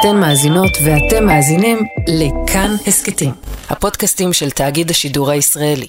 [0.00, 3.30] אתן מאזינות ואתם מאזינים לכאן הסכתים,
[3.70, 5.86] הפודקאסטים של תאגיד השידור הישראלי.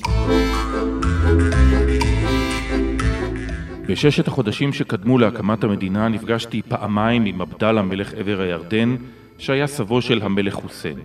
[3.87, 8.95] בששת החודשים שקדמו להקמת המדינה נפגשתי פעמיים עם עבדאללה מלך עבר הירדן,
[9.37, 10.99] שהיה סבו של המלך חוסיין.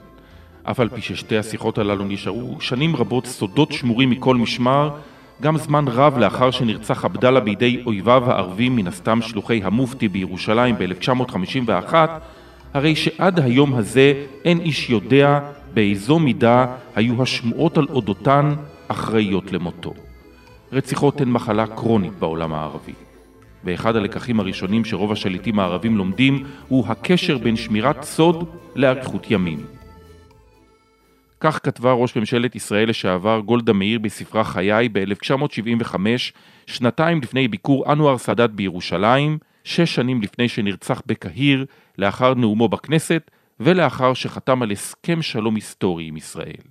[0.63, 4.91] אף על פי ששתי השיחות הללו נשארו שנים רבות סודות שמורים מכל משמר,
[5.43, 11.95] גם זמן רב לאחר שנרצח עבדאללה בידי אויביו הערבים, מן הסתם שלוחי המופתי בירושלים ב-1951,
[12.75, 15.41] הרי שעד היום הזה אין איש יודע
[15.75, 18.55] באיזו מידה היו השמועות על אודותן
[18.89, 19.95] אחראיות למותו.
[20.73, 22.93] רציחות הן מחלה קרונית בעולם הערבי.
[23.65, 29.67] ואחד הלקחים הראשונים שרוב השליטים הערבים לומדים הוא הקשר בין שמירת סוד לאריכות ימים.
[31.41, 35.95] כך כתבה ראש ממשלת ישראל לשעבר גולדה מאיר בספרה חיי ב-1975,
[36.67, 41.67] שנתיים לפני ביקור אנואר סאדאת בירושלים, שש שנים לפני שנרצח בקהיר,
[41.99, 46.63] לאחר נאומו בכנסת, ולאחר שחתם על הסכם שלום היסטורי עם ישראל.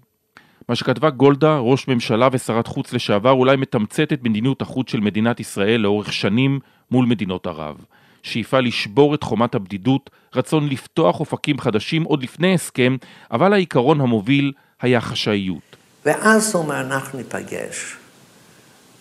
[0.70, 5.40] מה שכתבה גולדה, ראש ממשלה ושרת חוץ לשעבר, אולי מתמצת את מדיניות החוץ של מדינת
[5.40, 6.60] ישראל לאורך שנים
[6.92, 7.86] מול מדינות ערב.
[8.24, 12.98] שאיפה לשבור את חומת הבדידות, רצון לפתוח אופקים חדשים עוד לפני הסכם,
[13.32, 15.76] אבל העיקרון המוביל היה חשאיות.
[16.06, 17.96] ואז הוא אומר, אנחנו ניפגש,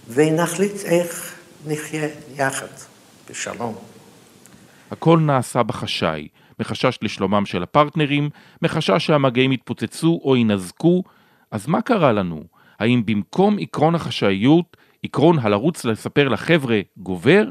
[0.08, 1.34] ונחליט איך
[1.66, 2.66] נחיה יחד,
[3.32, 3.74] בשלום.
[4.90, 6.28] הכל נעשה בחשאי,
[6.60, 8.30] מחשש לשלומם של הפרטנרים,
[8.62, 11.02] מחשש שהמגעים יתפוצצו או ינזקו,
[11.50, 12.42] אז מה קרה לנו?
[12.78, 17.44] האם במקום עקרון החשאיות, עקרון הלרוץ לספר לחבר'ה גובר?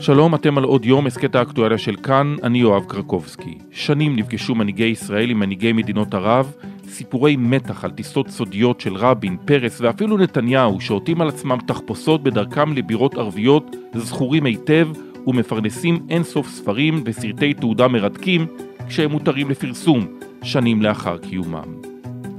[0.00, 3.58] שלום, אתם על עוד יום, הסכת האקטואליה של כאן, אני יואב קרקובסקי.
[3.70, 6.52] שנים נפגשו מנהיגי ישראל עם מנהיגי מדינות ערב,
[6.98, 12.72] סיפורי מתח על טיסות סודיות של רבין, פרס ואפילו נתניהו, שעוטים על עצמם תחפושות בדרכם
[12.72, 14.88] לבירות ערביות, זכורים היטב
[15.26, 18.46] ומפרנסים אינסוף ספרים וסרטי תעודה מרתקים,
[18.88, 20.06] כשהם מותרים לפרסום,
[20.42, 21.74] שנים לאחר קיומם.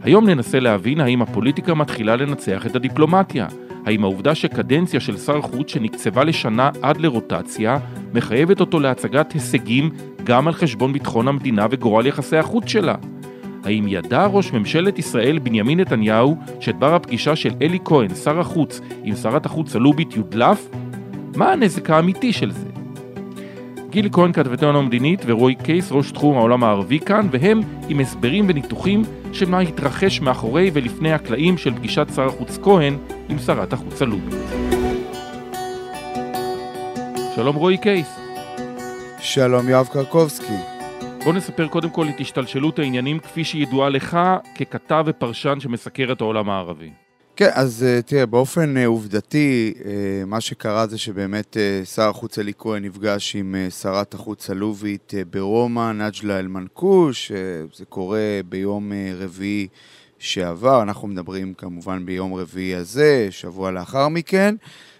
[0.04, 3.48] היום ננסה להבין האם הפוליטיקה מתחילה לנצח את הדיפלומטיה.
[3.86, 7.78] האם העובדה שקדנציה של שר חוץ שנקצבה לשנה עד לרוטציה,
[8.14, 9.90] מחייבת אותו להצגת הישגים
[10.24, 12.96] גם על חשבון ביטחון המדינה וגורל יחסי החוץ שלה?
[13.64, 19.16] האם ידע ראש ממשלת ישראל בנימין נתניהו שדבר הפגישה של אלי כהן, שר החוץ, עם
[19.16, 20.70] שרת החוץ הלובית יודלף?
[21.36, 22.70] מה הנזק האמיתי של זה?
[23.90, 29.02] גיל כהן כתבתנו המדינית ורועי קייס ראש תחום העולם הערבי כאן והם עם הסברים וניתוחים
[29.34, 32.98] של מה התרחש מאחורי ולפני הקלעים של פגישת שר החוץ כהן
[33.30, 34.36] עם שרת החוץ הלובית.
[37.36, 38.20] שלום רועי קייס.
[39.20, 40.79] שלום יואב קרקובסקי.
[41.24, 44.20] בוא נספר קודם כל את השתלשלות העניינים כפי שידועה לך
[44.56, 46.90] ככתב ופרשן שמסקר את העולם הערבי.
[47.36, 49.74] כן, אז תראה, באופן עובדתי,
[50.28, 51.58] מה שקרה זה שבאמת
[51.96, 57.32] שר החוץ אלי כהן נפגש עם שרת החוץ הלובית ברומא, נג'לה אל-מנקוש,
[57.76, 59.68] זה קורה ביום רביעי
[60.20, 64.56] שעבר, אנחנו מדברים כמובן ביום רביעי הזה, שבוע לאחר מכן,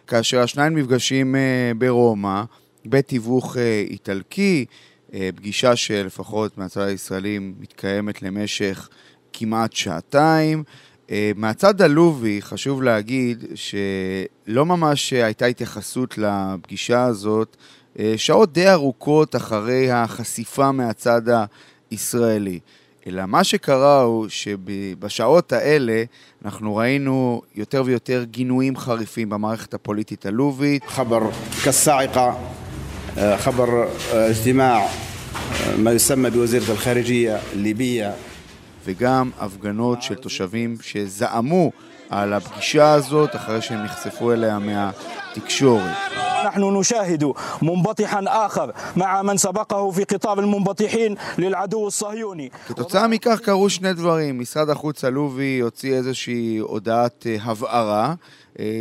[0.08, 1.36] כאשר השניים נפגשים
[1.78, 2.44] ברומא,
[2.86, 3.58] בתיווך
[3.90, 4.66] איטלקי,
[5.36, 8.90] פגישה שלפחות מהצד הישראלי מתקיימת למשך
[9.34, 10.64] כמעט שעתיים.
[11.36, 17.58] מהצד הלובי חשוב להגיד שלא ממש הייתה התייחסות לפגישה הזאת
[18.18, 21.22] שעות די ארוכות אחרי החשיפה מהצד
[21.92, 22.60] הישראלי.
[23.08, 26.04] אלא מה שקרה הוא שבשעות האלה
[26.46, 30.84] אנחנו ראינו יותר ויותר גינויים חריפים במערכת הפוליטית הלובית.
[30.88, 31.32] חבר
[31.64, 32.34] כסעיקה,
[33.37, 33.67] חבר
[34.13, 34.87] اجتماع
[35.79, 38.13] מה יסמא בווזירת אל-חארג'יה, ליביה
[38.85, 41.71] וגם הפגנות של תושבים שזעמו
[42.11, 45.97] על הפגישה הזאת אחרי שהם נחשפו אליה מהתקשורת.
[46.47, 47.25] نحن نشاهد
[47.63, 54.41] منبطحا آخر مع من سبقه في خطاب المنبطحين للعدو الصهيوني כתוצאה מכך קרו שני דברים.
[54.41, 58.15] משרד החוץ הלובי הוציא איזושהי הודעת הבהרה,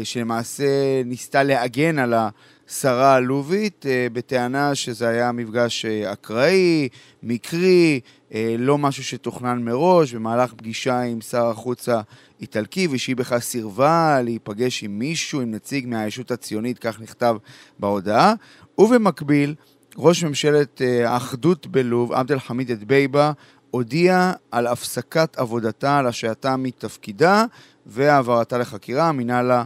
[0.04, 0.64] שלמעשה
[1.06, 2.14] ניסתה להגן על
[2.69, 6.89] השרה הלובית, בטענה שזה היה מפגש אקראי,
[7.23, 8.01] מקרי,
[8.59, 14.99] לא משהו שתוכנן מראש, במהלך פגישה עם שר החוץ האיטלקי, ושהיא בכלל סירבה להיפגש עם
[14.99, 17.37] מישהו, עם נציג מהישות הציונית, כך נכתב
[17.79, 18.35] בהודעה.
[18.79, 19.55] ובמקביל,
[19.97, 23.33] ראש ממשלת האחדות בלוב, עבד אל חמיד א-דבייבה,
[23.71, 27.45] הודיע על הפסקת עבודתה, על השעייתה מתפקידה
[27.89, 29.65] והעברתה לחקירה, מינה לה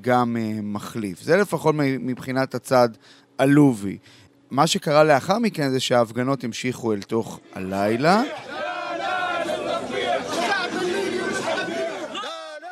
[0.00, 1.22] גם מחליף.
[1.22, 2.88] זה לפחות מבחינת הצד
[3.38, 3.98] הלובי.
[4.50, 8.22] מה שקרה לאחר מכן זה שההפגנות המשיכו אל תוך הלילה.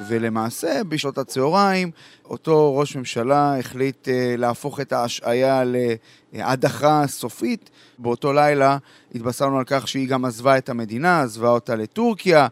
[0.08, 1.90] ולמעשה, בשעות הצהריים,
[2.24, 5.62] אותו ראש ממשלה החליט אה, להפוך את ההשעיה
[6.32, 7.70] להדחה סופית.
[7.98, 8.78] באותו לילה
[9.14, 12.46] התבשרנו על כך שהיא גם עזבה את המדינה, עזבה אותה לטורקיה,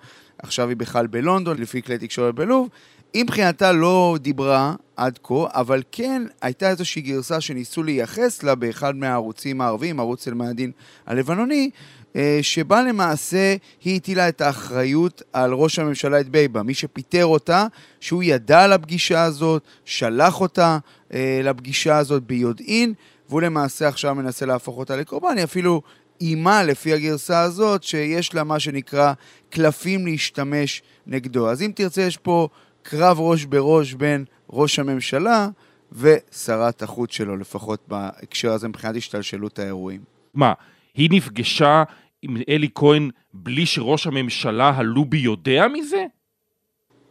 [0.45, 2.69] עכשיו היא בכלל בלונדון, לפי כלי תקשורת בלוב.
[3.15, 8.97] היא מבחינתה לא דיברה עד כה, אבל כן הייתה איזושהי גרסה שניסו לייחס לה באחד
[8.97, 10.71] מהערוצים הערביים, ערוץ אל-מאדין
[11.07, 11.71] הלבנוני,
[12.17, 17.67] אה, שבה למעשה היא הטילה את האחריות על ראש הממשלה את בייבה, מי שפיטר אותה,
[18.01, 20.79] שהוא ידע על הפגישה הזאת, שלח אותה
[21.15, 22.95] אה, לפגישה הזאת ביודעין,
[23.29, 25.83] והוא למעשה עכשיו מנסה להפוך אותה לקורבן, היא אפילו
[26.21, 29.13] איימה לפי הגרסה הזאת שיש לה מה שנקרא
[29.51, 31.51] קלפים להשתמש נגדו.
[31.51, 32.49] אז אם תרצה, יש פה
[32.83, 35.49] קרב ראש בראש בין ראש הממשלה
[35.93, 40.01] ושרת החוץ שלו, לפחות בהקשר הזה מבחינת השתלשלות האירועים.
[40.35, 40.53] מה,
[40.95, 41.83] היא נפגשה
[42.23, 46.05] עם אלי כהן בלי שראש הממשלה הלובי יודע מזה?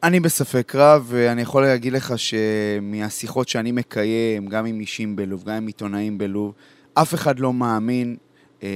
[0.03, 5.55] אני בספק רב, ואני יכול להגיד לך שמהשיחות שאני מקיים, גם עם אישים בלוב, גם
[5.55, 6.53] עם עיתונאים בלוב,
[6.93, 8.15] אף אחד לא מאמין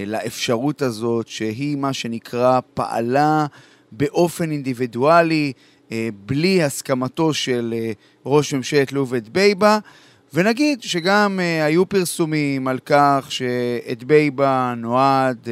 [0.07, 3.45] לאפשרות הזאת שהיא, מה שנקרא, פעלה
[3.91, 5.53] באופן אינדיבידואלי,
[5.91, 7.91] אה, בלי הסכמתו של אה,
[8.25, 9.79] ראש ממשלת לוב את בייבה,
[10.33, 15.47] ונגיד שגם היו פרסומים על כך שאת בייבה נועד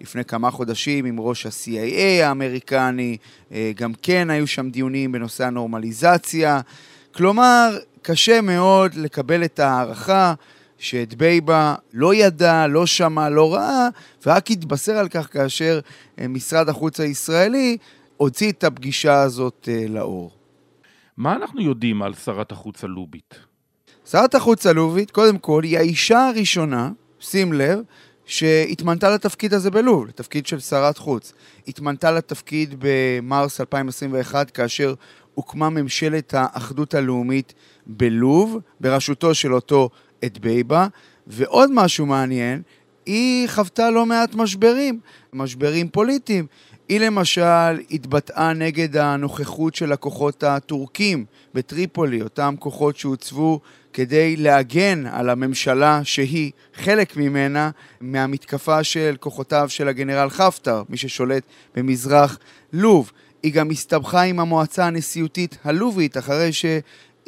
[0.00, 3.16] לפני כמה חודשים עם ראש ה-CIA האמריקני,
[3.76, 6.60] גם כן היו שם דיונים בנושא הנורמליזציה.
[7.14, 10.34] כלומר, קשה מאוד לקבל את ההערכה
[10.78, 13.88] שאת בייבה לא ידע, לא שמע, לא ראה,
[14.26, 17.76] ורק התבשר על כך כאשר uh, משרד החוץ הישראלי
[18.16, 20.32] הוציא את הפגישה הזאת uh, לאור.
[21.16, 23.34] מה אנחנו יודעים על שרת החוץ הלובית?
[24.10, 26.90] שרת החוץ הלובית, קודם כל, היא האישה הראשונה,
[27.20, 27.78] שים לב,
[28.24, 31.32] שהתמנתה לתפקיד הזה בלוב, לתפקיד של שרת חוץ.
[31.68, 34.94] התמנתה לתפקיד במרס 2021, כאשר
[35.34, 37.54] הוקמה ממשלת האחדות הלאומית
[37.86, 39.90] בלוב, בראשותו של אותו
[40.24, 40.86] אדבייבה.
[41.26, 42.62] ועוד משהו מעניין,
[43.06, 45.00] היא חוותה לא מעט משברים,
[45.32, 46.46] משברים פוליטיים.
[46.88, 51.24] היא למשל התבטאה נגד הנוכחות של הכוחות הטורקים
[51.54, 53.60] בטריפולי, אותם כוחות שהוצבו
[53.92, 57.70] כדי להגן על הממשלה שהיא חלק ממנה
[58.00, 61.42] מהמתקפה של כוחותיו של הגנרל חפטר, מי ששולט
[61.74, 62.38] במזרח
[62.72, 63.12] לוב.
[63.42, 66.52] היא גם הסתבכה עם המועצה הנשיאותית הלובית אחרי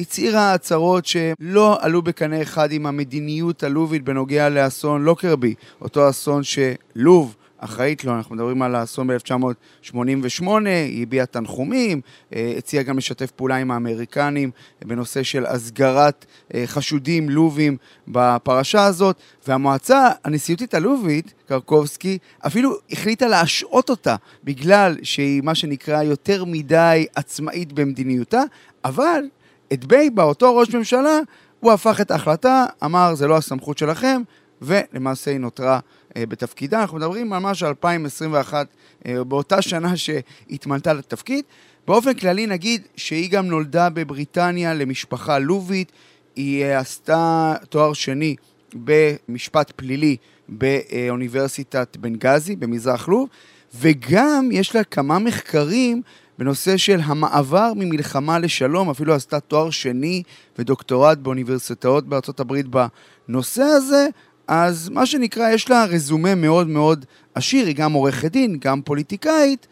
[0.00, 7.36] שהצהירה הצהרות שלא עלו בקנה אחד עם המדיניות הלובית בנוגע לאסון לוקרבי, אותו אסון שלוב
[7.58, 12.00] אחראית לו, אנחנו מדברים על האסון ב-1988, היא הביעה תנחומים,
[12.34, 14.50] אה, הציעה גם לשתף פעולה עם האמריקנים
[14.84, 17.76] בנושא של הסגרת אה, חשודים לובים
[18.08, 19.16] בפרשה הזאת,
[19.48, 27.72] והמועצה הנשיאותית הלובית, קרקובסקי, אפילו החליטה להשעות אותה בגלל שהיא מה שנקרא יותר מדי עצמאית
[27.72, 28.42] במדיניותה,
[28.84, 29.22] אבל
[29.72, 31.18] את בייבה, אותו ראש ממשלה,
[31.60, 34.22] הוא הפך את ההחלטה, אמר זה לא הסמכות שלכם,
[34.62, 35.80] ולמעשה היא נותרה
[36.16, 36.80] אה, בתפקידה.
[36.80, 38.66] אנחנו מדברים ממש על 2021,
[39.06, 41.44] אה, באותה שנה שהתמנתה לתפקיד.
[41.86, 45.92] באופן כללי נגיד שהיא גם נולדה בבריטניה למשפחה לובית,
[46.36, 48.36] היא אה, עשתה תואר שני
[48.74, 50.16] במשפט פלילי
[50.48, 53.28] באוניברסיטת בנגזי במזרח לוב,
[53.74, 56.02] וגם יש לה כמה מחקרים
[56.40, 60.22] בנושא של המעבר ממלחמה לשלום, אפילו עשתה תואר שני
[60.58, 64.08] ודוקטורט באוניברסיטאות בארצות הברית בנושא הזה,
[64.48, 67.04] אז מה שנקרא, יש לה רזומה מאוד מאוד
[67.34, 69.66] עשיר, היא גם עורכת דין, גם פוליטיקאית.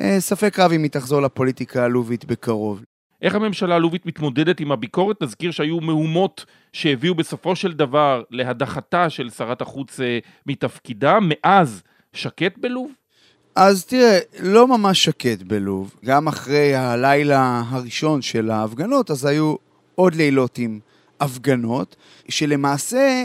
[0.00, 2.82] אה, ספק רב אם היא תחזור לפוליטיקה הלובית בקרוב.
[3.22, 5.22] איך הממשלה הלובית מתמודדת עם הביקורת?
[5.22, 11.18] נזכיר שהיו מהומות שהביאו בסופו של דבר להדחתה של שרת החוץ אה, מתפקידה.
[11.22, 12.90] מאז שקט בלוב?
[13.60, 15.94] אז תראה, לא ממש שקט בלוב.
[16.04, 19.54] גם אחרי הלילה הראשון של ההפגנות, אז היו
[19.94, 20.78] עוד לילות עם
[21.20, 21.96] הפגנות,
[22.28, 23.24] שלמעשה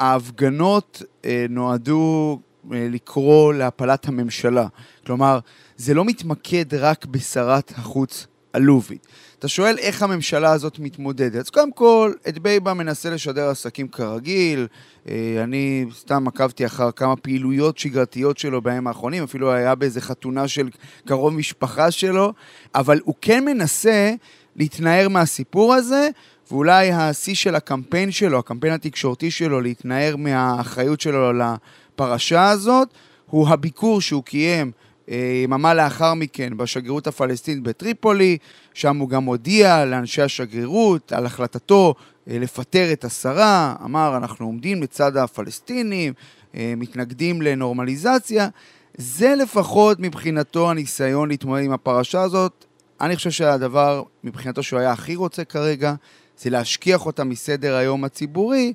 [0.00, 2.38] ההפגנות אה, נועדו
[2.72, 4.66] אה, לקרוא להפלת הממשלה.
[5.06, 5.38] כלומר,
[5.76, 9.06] זה לא מתמקד רק בשרת החוץ הלובית.
[9.38, 11.36] אתה שואל איך הממשלה הזאת מתמודדת.
[11.36, 14.66] אז קודם כל, את בייבה מנסה לשדר עסקים כרגיל.
[15.08, 20.48] אה, אני סתם עקבתי אחר כמה פעילויות שגרתיות שלו בימים האחרונים, אפילו היה באיזה חתונה
[20.48, 20.68] של
[21.06, 22.32] קרוב משפחה שלו,
[22.74, 24.14] אבל הוא כן מנסה
[24.56, 26.08] להתנער מהסיפור הזה,
[26.50, 32.88] ואולי השיא של הקמפיין שלו, הקמפיין התקשורתי שלו, להתנער מהאחריות שלו לפרשה הזאת,
[33.26, 34.72] הוא הביקור שהוא קיים
[35.08, 38.38] יממה לאחר מכן בשגרירות הפלסטינית בטריפולי,
[38.74, 41.94] שם הוא גם הודיע לאנשי השגרירות על החלטתו
[42.30, 46.12] אה, לפטר את השרה, אמר אנחנו עומדים לצד הפלסטינים,
[46.54, 48.48] אה, מתנגדים לנורמליזציה.
[48.96, 52.64] זה לפחות מבחינתו הניסיון להתמודד עם הפרשה הזאת.
[53.00, 55.94] אני חושב שהדבר, מבחינתו שהוא היה הכי רוצה כרגע,
[56.38, 58.72] זה להשכיח אותה מסדר היום הציבורי.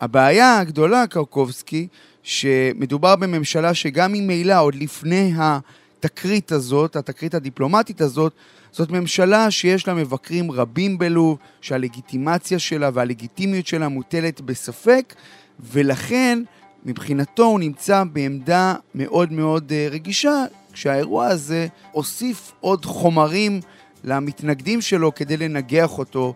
[0.00, 1.88] הבעיה הגדולה, קרקובסקי,
[2.24, 8.32] שמדובר בממשלה שגם ממילא, עוד לפני התקרית הזאת, התקרית הדיפלומטית הזאת,
[8.72, 15.14] זאת ממשלה שיש לה מבקרים רבים בלוב, שהלגיטימציה שלה והלגיטימיות שלה מוטלת בספק,
[15.60, 16.42] ולכן
[16.84, 23.60] מבחינתו הוא נמצא בעמדה מאוד מאוד אה, רגישה, כשהאירוע הזה הוסיף עוד חומרים
[24.04, 26.34] למתנגדים שלו כדי לנגח אותו,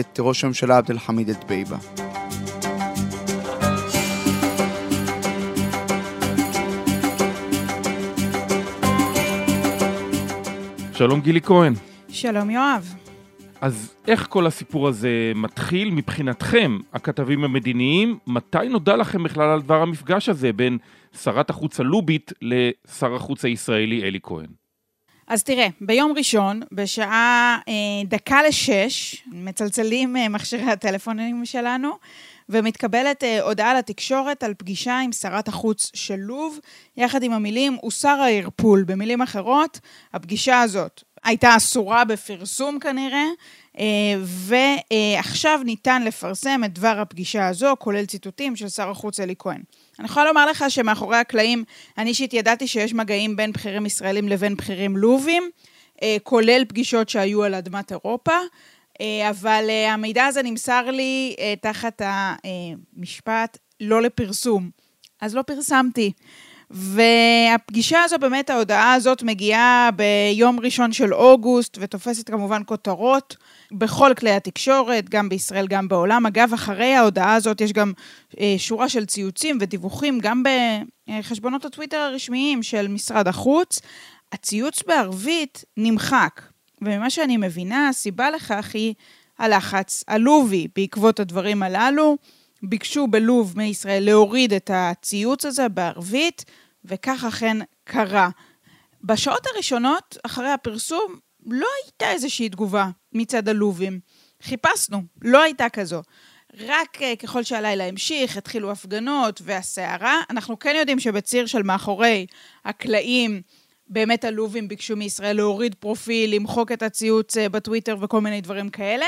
[0.00, 1.44] את ראש הממשלה עבד אל חמיד את
[10.98, 11.72] שלום גילי כהן.
[12.08, 12.94] שלום יואב.
[13.60, 18.18] אז איך כל הסיפור הזה מתחיל מבחינתכם, הכתבים המדיניים?
[18.26, 20.78] מתי נודע לכם בכלל על דבר המפגש הזה בין
[21.22, 24.46] שרת החוץ הלובית לשר החוץ הישראלי אלי כהן?
[25.26, 27.74] אז תראה, ביום ראשון, בשעה אה,
[28.04, 31.90] דקה לשש, מצלצלים אה, מכשירי הטלפונים שלנו,
[32.48, 36.58] ומתקבלת אה, הודעה לתקשורת על פגישה עם שרת החוץ של לוב,
[36.96, 38.84] יחד עם המילים הוסר הערפול.
[38.84, 39.80] במילים אחרות,
[40.14, 43.24] הפגישה הזאת הייתה אסורה בפרסום כנראה,
[43.78, 43.84] אה,
[44.20, 49.62] ועכשיו ניתן לפרסם את דבר הפגישה הזו, כולל ציטוטים של שר החוץ אלי כהן.
[49.98, 51.64] אני יכולה לומר לך שמאחורי הקלעים,
[51.98, 55.50] אני אישית ידעתי שיש מגעים בין בכירים ישראלים לבין בכירים לובים,
[56.02, 58.36] אה, כולל פגישות שהיו על אדמת אירופה,
[59.30, 64.70] אבל המידע הזה נמסר לי תחת המשפט לא לפרסום.
[65.20, 66.12] אז לא פרסמתי.
[66.70, 73.36] והפגישה הזו, באמת ההודעה הזאת מגיעה ביום ראשון של אוגוסט ותופסת כמובן כותרות
[73.72, 76.26] בכל כלי התקשורת, גם בישראל, גם בעולם.
[76.26, 77.92] אגב, אחרי ההודעה הזאת יש גם
[78.40, 80.42] אה, שורה של ציוצים ודיווחים, גם
[81.08, 83.80] בחשבונות הטוויטר הרשמיים של משרד החוץ.
[84.32, 86.40] הציוץ בערבית נמחק,
[86.82, 88.94] וממה שאני מבינה, הסיבה לכך היא
[89.38, 92.16] הלחץ הלובי בעקבות הדברים הללו.
[92.62, 96.44] ביקשו בלוב מישראל להוריד את הציוץ הזה בערבית,
[96.84, 98.28] וכך אכן קרה.
[99.04, 101.16] בשעות הראשונות, אחרי הפרסום,
[101.46, 104.00] לא הייתה איזושהי תגובה מצד הלובים.
[104.42, 106.02] חיפשנו, לא הייתה כזו.
[106.66, 110.20] רק uh, ככל שהלילה המשיך, התחילו הפגנות והסערה.
[110.30, 112.26] אנחנו כן יודעים שבציר של מאחורי
[112.64, 113.42] הקלעים,
[113.88, 119.06] באמת הלובים ביקשו מישראל להוריד פרופיל, למחוק את הציוץ uh, בטוויטר וכל מיני דברים כאלה,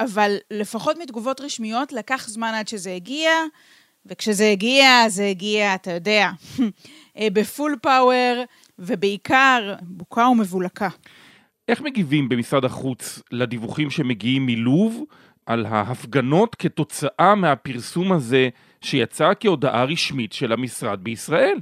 [0.00, 3.30] אבל לפחות מתגובות רשמיות לקח זמן עד שזה הגיע,
[4.06, 6.30] וכשזה הגיע, זה הגיע, אתה יודע,
[7.18, 8.44] אה, בפול פאוור,
[8.78, 10.88] ובעיקר בוקה ומבולקה.
[11.68, 15.04] איך מגיבים במשרד החוץ לדיווחים שמגיעים מלוב
[15.46, 18.48] על ההפגנות כתוצאה מהפרסום הזה
[18.80, 21.58] שיצא כהודעה רשמית של המשרד בישראל?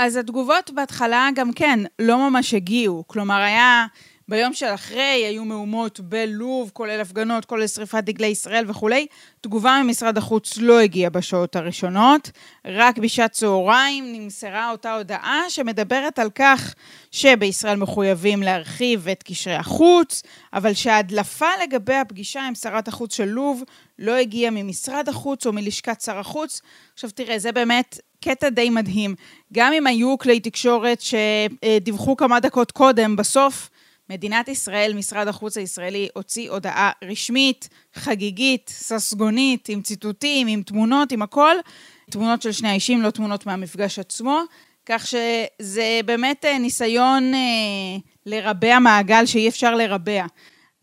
[0.00, 3.04] אז התגובות בהתחלה גם כן לא ממש הגיעו.
[3.06, 3.86] כלומר, היה
[4.28, 9.06] ביום של אחרי היו מהומות בלוב, כולל הפגנות, כולל שריפת דגלי ישראל וכולי.
[9.40, 12.30] תגובה ממשרד החוץ לא הגיעה בשעות הראשונות,
[12.64, 16.74] רק בשעת צהריים נמסרה אותה הודעה שמדברת על כך
[17.10, 23.62] שבישראל מחויבים להרחיב את קשרי החוץ, אבל שההדלפה לגבי הפגישה עם שרת החוץ של לוב
[23.98, 26.62] לא הגיעה ממשרד החוץ או מלשכת שר החוץ.
[26.94, 29.14] עכשיו תראה, זה באמת קטע די מדהים.
[29.52, 33.70] גם אם היו כלי תקשורת שדיווחו כמה דקות קודם, בסוף
[34.10, 41.22] מדינת ישראל, משרד החוץ הישראלי, הוציא הודעה רשמית, חגיגית, ססגונית, עם ציטוטים, עם תמונות, עם
[41.22, 41.56] הכל.
[42.10, 44.40] תמונות של שני האישים, לא תמונות מהמפגש עצמו.
[44.86, 47.40] כך שזה באמת אה, ניסיון אה,
[48.26, 50.26] לרבע מעגל שאי אפשר לרבע.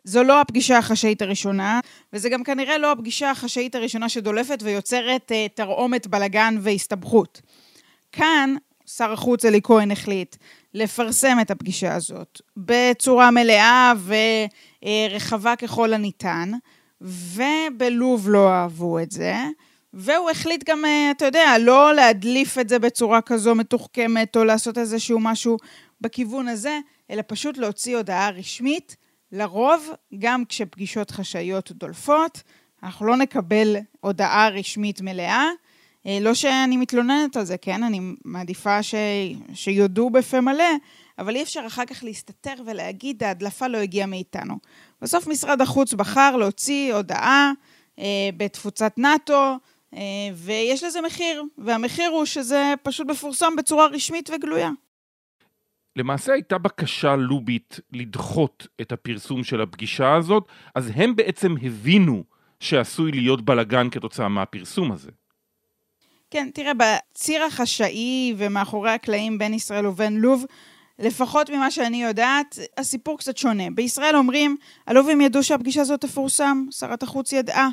[0.06, 1.80] זו לא הפגישה החשאית הראשונה,
[2.14, 7.42] וזה גם כנראה לא הפגישה החשאית הראשונה שדולפת ויוצרת אה, תרעומת, בלגן והסתבכות.
[8.12, 10.36] כאן שר החוץ אלי כהן החליט
[10.74, 13.94] לפרסם את הפגישה הזאת בצורה מלאה
[14.84, 16.52] ורחבה ככל הניתן,
[17.02, 19.36] ובלוב לא אהבו את זה.
[19.94, 24.78] והוא החליט גם, אה, אתה יודע, לא להדליף את זה בצורה כזו מתוחכמת, או לעשות
[24.78, 25.58] איזשהו משהו
[26.02, 26.80] בכיוון הזה,
[27.12, 29.05] אלא פשוט להוציא הודעה רשמית.
[29.36, 29.90] לרוב,
[30.20, 32.44] גם כשפגישות חשאיות דולפות,
[32.84, 35.46] אנחנו לא נקבל הודעה רשמית מלאה,
[36.06, 37.84] אה, לא שאני מתלוננת על זה, כן?
[37.84, 38.96] אני מעדיפה ש...
[39.54, 40.64] שיודו בפה מלא,
[41.20, 44.56] אבל אי אפשר אחר כך להסתתר ולהגיד, ההדלפה לא הגיעה מאיתנו.
[45.02, 47.52] בסוף משרד החוץ בחר להוציא הודעה
[48.00, 49.58] אה, בתפוצת נאט"ו,
[49.94, 50.00] אה,
[50.36, 54.70] ויש לזה מחיר, והמחיר הוא שזה פשוט מפורסם בצורה רשמית וגלויה.
[55.96, 62.24] למעשה הייתה בקשה לובית לדחות את הפרסום של הפגישה הזאת, אז הם בעצם הבינו
[62.60, 65.12] שעשוי להיות בלגן כתוצאה מהפרסום הזה.
[66.32, 70.46] כן, תראה, בציר החשאי ומאחורי הקלעים בין ישראל ובין לוב,
[71.00, 73.64] לפחות ממה שאני יודעת, הסיפור קצת שונה.
[73.76, 77.70] בישראל אומרים, הלובים ידעו שהפגישה הזאת תפורסם, שרת החוץ ידעה.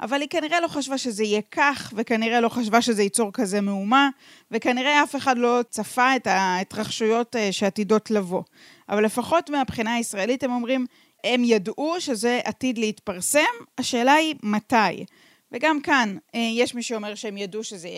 [0.00, 4.08] אבל היא כנראה לא חשבה שזה יהיה כך, וכנראה לא חשבה שזה ייצור כזה מהומה,
[4.50, 8.42] וכנראה אף אחד לא צפה את ההתרחשויות אה, שעתידות לבוא.
[8.88, 10.86] אבל לפחות מהבחינה הישראלית הם אומרים,
[11.24, 13.40] הם ידעו שזה עתיד להתפרסם,
[13.78, 15.04] השאלה היא מתי.
[15.52, 17.88] וגם כאן, אה, יש מי שאומר שהם ידעו שזה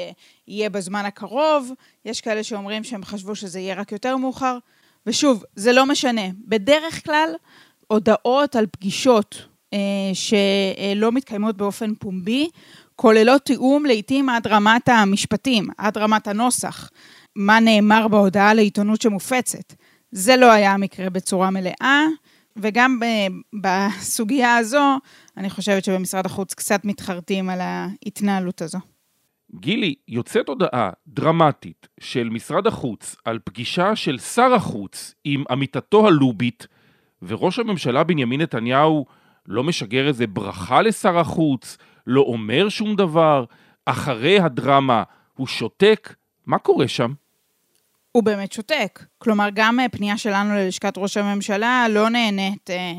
[0.49, 1.73] יהיה, בזמן הקרוב,
[2.05, 4.59] יש כאלה שאומרים שהם חשבו שזה יהיה רק יותר מאוחר,
[5.07, 6.23] ושוב, זה לא משנה.
[6.45, 7.35] בדרך כלל,
[7.87, 9.48] הודעות על פגישות
[10.13, 12.49] שלא מתקיימות באופן פומבי,
[12.97, 16.91] כוללות תיאום לעיתים עד רמת המשפטים, עד רמת הנוסח,
[17.37, 19.75] מה נאמר בהודעה לעיתונות שמופצת.
[20.13, 22.03] זה לא היה המקרה בצורה מלאה,
[22.57, 23.01] וגם
[23.63, 24.99] בסוגיה הזו,
[25.37, 28.79] אני חושבת שבמשרד החוץ קצת מתחרטים על ההתנהלות הזו.
[29.55, 36.67] גילי, יוצאת הודעה דרמטית של משרד החוץ על פגישה של שר החוץ עם עמיתתו הלובית,
[37.23, 39.07] וראש הממשלה בנימין נתניהו
[39.49, 41.77] לא משגר איזה ברכה לשר החוץ,
[42.07, 43.45] לא אומר שום דבר,
[43.87, 45.03] אחרי הדרמה
[45.37, 46.15] הוא שותק,
[46.47, 47.13] מה קורה שם?
[48.13, 49.05] הוא באמת שותק.
[49.19, 52.93] כלומר, גם אה, פנייה שלנו ללשכת ראש הממשלה לא נהנית אה,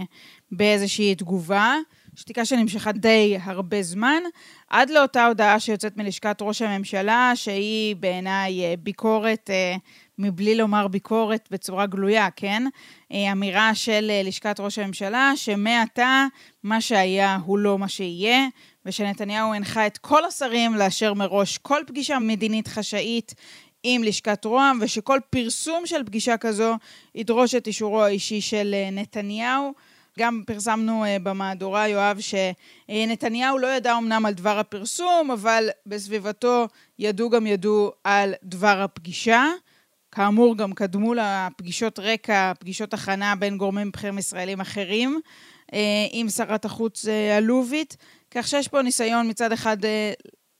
[0.51, 1.75] באיזושהי תגובה.
[2.15, 4.23] שתיקה שנמשכה די הרבה זמן,
[4.69, 9.75] עד לאותה הודעה שיוצאת מלשכת ראש הממשלה, שהיא בעיניי אה, ביקורת, אה,
[10.19, 12.63] מבלי לומר ביקורת בצורה גלויה, כן?
[13.11, 16.25] אה, אמירה של לשכת ראש הממשלה, שמעתה
[16.63, 18.47] מה שהיה הוא לא מה שיהיה,
[18.85, 23.33] ושנתניהו הנחה את כל השרים לאשר מראש כל פגישה מדינית חשאית
[23.83, 26.75] עם לשכת רוה"מ, ושכל פרסום של פגישה כזו
[27.15, 29.73] ידרוש את אישורו האישי של נתניהו.
[30.19, 36.67] גם פרסמנו במהדורה, יואב, שנתניהו לא ידע אמנם על דבר הפרסום, אבל בסביבתו
[36.99, 39.45] ידעו גם ידעו על דבר הפגישה.
[40.11, 45.19] כאמור, גם קדמו לפגישות רקע, פגישות הכנה בין גורמים בכירים ישראלים אחרים,
[45.71, 45.75] uh,
[46.11, 47.97] עם שרת החוץ uh, הלובית,
[48.31, 49.87] כך שיש פה ניסיון מצד אחד uh,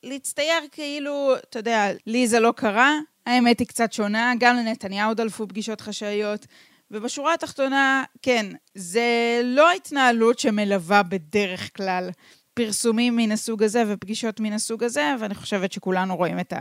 [0.04, 2.94] להצטייר כאילו, אתה יודע, לי זה לא קרה,
[3.26, 6.46] האמת היא קצת שונה, גם לנתניהו דלפו פגישות חשאיות,
[6.92, 12.10] ובשורה התחתונה, כן, זה לא ההתנהלות שמלווה בדרך כלל
[12.54, 16.54] פרסומים מן הסוג הזה ופגישות מן הסוג הזה, ואני חושבת שכולנו רואים את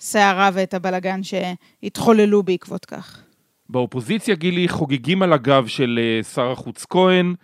[0.00, 3.22] הסערה ואת הבלגן שהתחוללו בעקבות כך.
[3.68, 7.34] באופוזיציה, גילי, חוגגים על הגב של אה, שר החוץ כהן.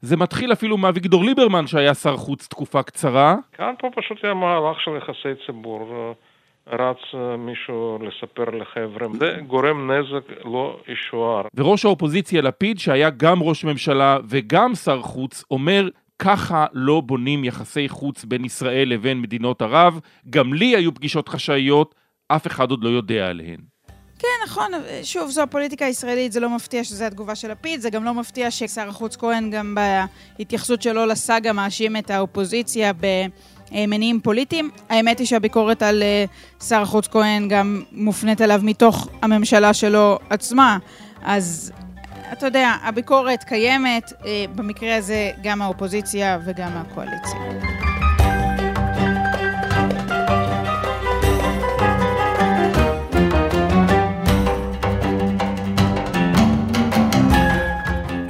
[0.00, 3.36] זה מתחיל אפילו מאביגדור ליברמן, שהיה שר חוץ תקופה קצרה.
[3.52, 6.14] כאן פה פשוט היה מהלך של יחסי ציבור.
[6.66, 11.42] רץ אה, מישהו לספר לחבר'ה, זה גורם נזק לא ישוער.
[11.54, 17.88] וראש האופוזיציה לפיד, שהיה גם ראש ממשלה וגם שר חוץ, אומר ככה לא בונים יחסי
[17.88, 21.94] חוץ בין ישראל לבין מדינות ערב, גם לי היו פגישות חשאיות,
[22.36, 23.58] אף אחד עוד לא יודע עליהן.
[24.18, 24.70] כן, נכון,
[25.02, 28.50] שוב, זו הפוליטיקה הישראלית, זה לא מפתיע שזו התגובה של לפיד, זה גם לא מפתיע
[28.50, 29.76] ששר החוץ כהן גם
[30.38, 32.92] בהתייחסות שלו לסאגה מאשים את האופוזיציה
[33.72, 34.70] במניעים פוליטיים.
[34.88, 36.24] האמת היא שהביקורת על אה,
[36.68, 40.78] שר החוץ כהן גם מופנית אליו מתוך הממשלה שלו עצמה,
[41.22, 41.72] אז
[42.32, 47.89] אתה יודע, הביקורת קיימת, אה, במקרה הזה גם האופוזיציה וגם הקואליציה.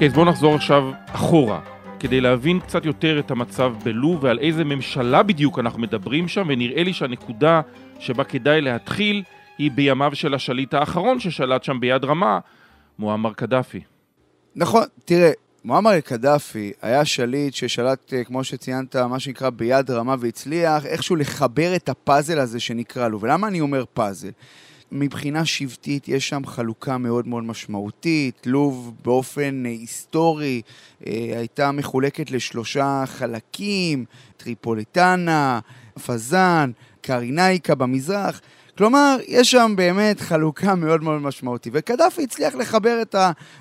[0.00, 1.60] אוקיי, אז בואו נחזור עכשיו אחורה,
[1.98, 6.82] כדי להבין קצת יותר את המצב בלוב ועל איזה ממשלה בדיוק אנחנו מדברים שם, ונראה
[6.82, 7.60] לי שהנקודה
[7.98, 9.22] שבה כדאי להתחיל
[9.58, 12.38] היא בימיו של השליט האחרון ששלט שם ביד רמה,
[12.98, 13.80] מועמר קדאפי.
[14.56, 15.30] נכון, תראה,
[15.64, 21.76] מועמר קדאפי היה שליט ששלט, אה, כמו שציינת, מה שנקרא ביד רמה והצליח איכשהו לחבר
[21.76, 23.20] את הפאזל הזה שנקרא לו.
[23.20, 24.30] ולמה אני אומר פאזל?
[24.92, 28.46] מבחינה שבטית יש שם חלוקה מאוד מאוד משמעותית.
[28.46, 30.62] לוב באופן אה, היסטורי
[31.06, 34.04] אה, הייתה מחולקת לשלושה חלקים,
[34.36, 35.60] טריפוליטנה,
[36.06, 38.40] פזאן, קרינייקה במזרח.
[38.78, 43.14] כלומר, יש שם באמת חלוקה מאוד מאוד משמעותית, וקדאפי הצליח לחבר את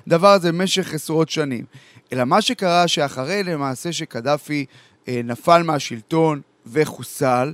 [0.06, 1.64] הדבר הזה במשך עשרות שנים.
[2.12, 4.64] אלא מה שקרה שאחרי למעשה שקדאפי
[5.08, 7.52] אה, נפל מהשלטון וחוסל,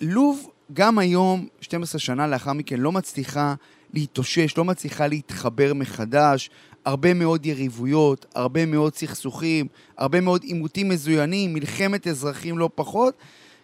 [0.00, 3.54] לוב גם היום, 12 שנה לאחר מכן, לא מצליחה
[3.94, 6.50] להתאושש, לא מצליחה להתחבר מחדש,
[6.84, 13.14] הרבה מאוד יריבויות, הרבה מאוד סכסוכים, הרבה מאוד עימותים מזוינים, מלחמת אזרחים לא פחות,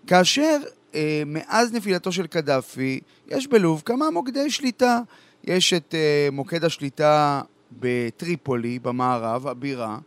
[0.06, 0.58] כאשר
[0.94, 5.00] אה, מאז נפילתו של קדאפי, יש בלוב כמה מוקדי שליטה.
[5.46, 9.98] יש את אה, מוקד השליטה בטריפולי, במערב, הבירה,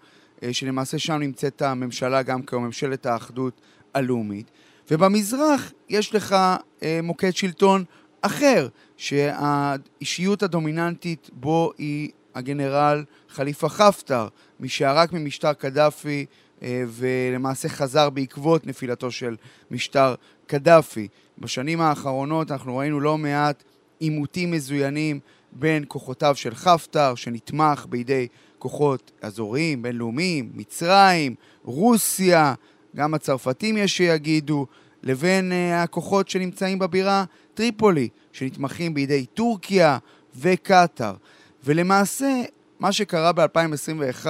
[0.44, 3.62] אה, שלמעשה שם נמצאת הממשלה גם כיום, ממשלת האחדות
[3.94, 4.52] הלאומית.
[4.91, 6.36] ובמזרח יש לך
[6.84, 7.84] אה, מוקד שלטון
[8.21, 14.28] אחר, שהאישיות הדומיננטית בו היא הגנרל חליפה חפטר,
[14.60, 16.26] מי שערק ממשטר קדאפי
[16.63, 19.36] אה, ולמעשה חזר בעקבות נפילתו של
[19.71, 20.15] משטר
[20.47, 21.08] קדאפי.
[21.38, 23.63] בשנים האחרונות אנחנו ראינו לא מעט
[24.00, 25.19] עימותים מזוינים
[25.52, 28.28] בין כוחותיו של חפטר, שנתמך בידי
[28.60, 32.54] כוחות אזוריים, בינלאומיים, מצרים, רוסיה,
[32.95, 34.65] גם הצרפתים יש שיגידו,
[35.04, 39.97] לבין uh, הכוחות שנמצאים בבירה טריפולי, שנתמכים בידי טורקיה
[40.36, 41.15] וקטאר.
[41.63, 42.41] ולמעשה,
[42.80, 44.28] מה שקרה ב-2021,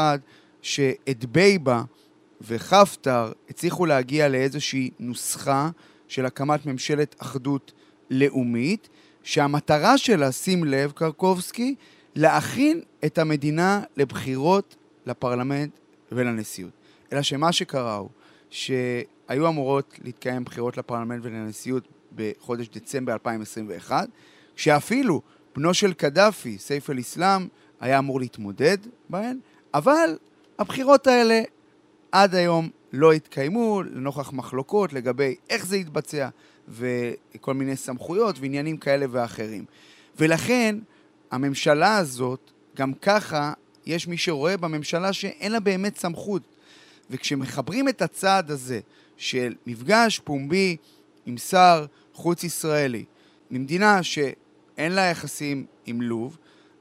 [0.62, 1.84] שאת בייבה
[2.42, 5.70] וחפטר הצליחו להגיע לאיזושהי נוסחה
[6.08, 7.72] של הקמת ממשלת אחדות
[8.10, 8.90] לאומית,
[9.24, 11.76] שהמטרה שלה, שים לב, קרקובסקי,
[12.16, 15.72] להכין את המדינה לבחירות לפרלמנט
[16.12, 16.72] ולנשיאות.
[17.14, 18.10] אלא שמה שקרה הוא
[18.50, 24.10] שהיו אמורות להתקיים בחירות לפרלמנט ולנשיאות בחודש דצמבר 2021,
[24.56, 25.22] שאפילו
[25.56, 27.48] בנו של קדאפי, סייף אל-אסלאם,
[27.80, 28.78] היה אמור להתמודד
[29.10, 29.40] בהן,
[29.74, 30.18] אבל
[30.60, 31.42] הבחירות האלה
[32.12, 36.30] עד היום לא התקיימו לנוכח מחלוקות לגבי איך זה יתבצע
[36.68, 39.66] וכל מיני סמכויות ועניינים כאלה ואחרים.
[40.20, 40.76] ולכן
[41.32, 43.54] הממשלה הזאת, גם ככה
[43.86, 46.42] יש מי שרואה בממשלה שאין לה באמת סמכות.
[47.10, 48.80] וכשמחברים את הצעד הזה
[49.18, 50.78] של מפגש פומבי
[51.26, 53.06] עם שר חוץ ישראלי,
[53.52, 56.38] ממדינה שאין לה יחסים עם לוב,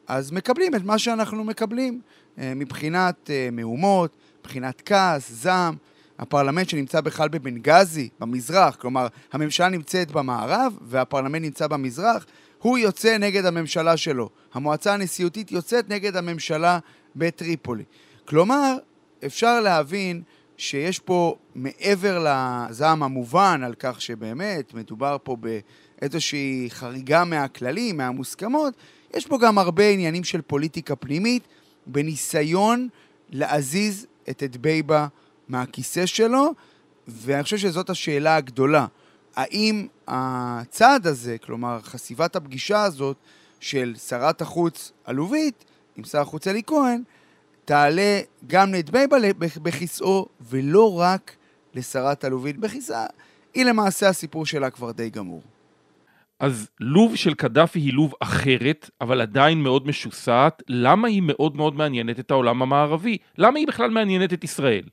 [0.07, 2.01] אז מקבלים את מה שאנחנו מקבלים
[2.39, 5.77] אה, מבחינת אה, מהומות, מבחינת כעס, זעם.
[6.19, 12.27] הפרלמנט שנמצא בכלל בבנגזי, במזרח, כלומר, הממשלה נמצאת במערב והפרלמנט נמצא במזרח,
[12.59, 14.31] הוא יוצא נגד הממשלה שלו.
[14.55, 16.79] המועצה הנשיאותית יוצאת נגד הממשלה
[17.17, 17.85] בטריפולי.
[18.25, 18.77] כלומר,
[19.27, 20.23] אפשר להבין
[20.57, 28.75] שיש פה, מעבר לזעם המובן על כך שבאמת מדובר פה באיזושהי חריגה מהכללים, מהמוסכמות,
[29.15, 31.43] יש פה גם הרבה עניינים של פוליטיקה פנימית,
[31.87, 32.89] בניסיון
[33.31, 35.07] להזיז את אדבייבה
[35.49, 36.55] מהכיסא שלו,
[37.09, 38.87] ואני חושב שזאת השאלה הגדולה.
[39.37, 43.17] האם הצעד הזה, כלומר חשיפת הפגישה הזאת
[43.61, 45.65] של שרת החוץ עלובית
[45.97, 47.03] עם שר החוץ אלי כהן,
[47.67, 49.17] תעלה גם לדבייבה
[49.63, 51.37] בכיסאו, ולא רק
[51.75, 53.07] לשרת עלובית בכיסאה,
[53.55, 55.43] היא למעשה הסיפור שלה כבר די גמור.
[56.41, 60.63] אז לוב של קדאפי היא לוב אחרת, אבל עדיין מאוד משוסעת.
[60.69, 63.19] למה היא מאוד מאוד מעניינת את העולם המערבי?
[63.39, 64.85] למה היא בכלל מעניינת את ישראל?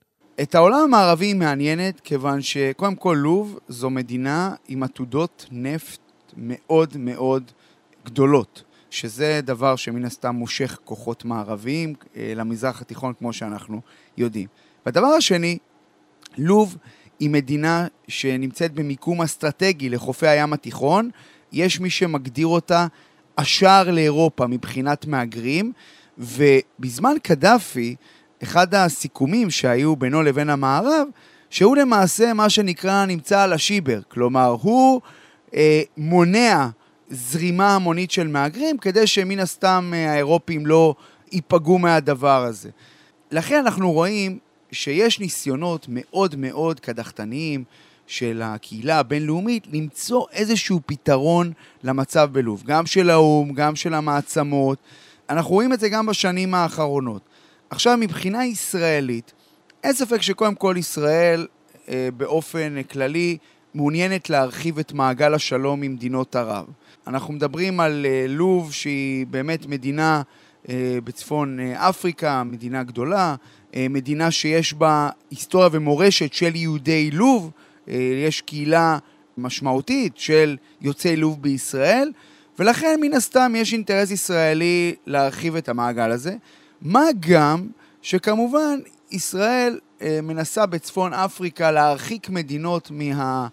[0.42, 6.00] את העולם המערבי היא מעניינת כיוון שקודם כל לוב זו מדינה עם עתודות נפט
[6.38, 7.52] מאוד מאוד
[8.06, 13.82] גדולות, שזה דבר שמן הסתם מושך כוחות מערביים אה, למזרח התיכון כמו שאנחנו
[14.18, 14.48] יודעים.
[14.86, 15.58] והדבר השני,
[16.38, 16.78] לוב
[17.20, 21.10] היא מדינה שנמצאת במיקום אסטרטגי לחופי הים התיכון,
[21.52, 22.88] יש מי שמגדיר אותה
[23.38, 25.72] השער לאירופה מבחינת מהגרים,
[26.18, 27.96] ובזמן קדאפי,
[28.44, 31.08] אחד הסיכומים שהיו בינו לבין המערב,
[31.50, 35.02] שהוא למעשה מה שנקרא נמצא על השיבר, כלומר הוא
[35.56, 36.68] אה, מונע
[37.14, 40.96] זרימה המונית של מהגרים כדי שמן הסתם אה, האירופים לא
[41.32, 42.70] ייפגעו מהדבר הזה.
[43.32, 44.40] לכן אנחנו רואים
[44.72, 47.64] שיש ניסיונות מאוד מאוד קדחתניים
[48.08, 51.52] של הקהילה הבינלאומית למצוא איזשהו פתרון
[51.84, 54.78] למצב בלוב, גם של האו"ם, גם של המעצמות.
[55.30, 57.22] אנחנו רואים את זה גם בשנים האחרונות.
[57.70, 59.34] עכשיו, מבחינה ישראלית,
[59.84, 61.48] אין ספק שקודם כל ישראל
[61.90, 63.38] אה, באופן כללי
[63.74, 66.66] מעוניינת להרחיב את מעגל השלום עם מדינות ערב.
[67.08, 70.22] אנחנו מדברים על אה, לוב שהיא באמת מדינה
[70.70, 73.36] אה, בצפון אה, אפריקה, מדינה גדולה,
[73.90, 77.52] מדינה שיש בה היסטוריה ומורשת של יהודי לוב,
[78.28, 78.98] יש קהילה
[79.38, 82.12] משמעותית של יוצאי לוב בישראל,
[82.60, 86.36] ולכן מן הסתם יש אינטרס ישראלי להרחיב את המעגל הזה.
[86.82, 87.68] מה גם
[88.02, 88.80] שכמובן
[89.12, 89.80] ישראל
[90.24, 93.48] מנסה בצפון אפריקה להרחיק מדינות מה,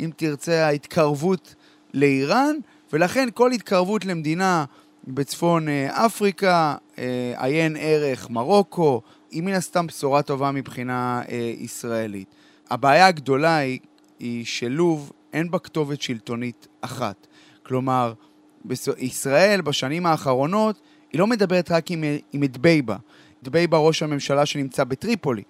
[0.00, 1.54] אם תרצה, ההתקרבות
[1.94, 2.56] לאיראן,
[2.94, 4.64] ולכן כל התקרבות למדינה
[5.04, 11.22] בצפון אה, אפריקה, אה, עיין ערך מרוקו, היא מן הסתם בשורה טובה מבחינה
[11.58, 12.28] ישראלית.
[12.70, 13.78] הבעיה הגדולה היא,
[14.18, 17.26] היא שלוב אין בה כתובת שלטונית אחת.
[17.62, 18.12] כלומר,
[18.98, 20.80] ישראל בשנים האחרונות
[21.12, 22.96] היא לא מדברת רק עם, עם דבייבה,
[23.42, 25.42] דבייבה ראש הממשלה שנמצא בטריפולי.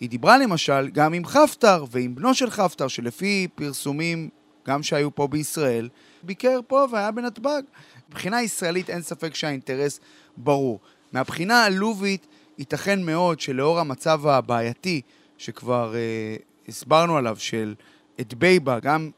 [0.00, 4.28] היא דיברה למשל גם עם חפטר ועם בנו של חפטר, שלפי פרסומים,
[4.66, 5.88] גם שהיו פה בישראל,
[6.26, 7.62] ביקר פה והיה בנתב"ג.
[8.08, 10.00] מבחינה ישראלית אין ספק שהאינטרס
[10.36, 10.80] ברור.
[11.12, 12.26] מהבחינה הלובית,
[12.58, 15.00] ייתכן מאוד שלאור המצב הבעייתי
[15.38, 16.36] שכבר אה,
[16.68, 17.74] הסברנו עליו, של
[18.20, 19.10] אדבייבה, גם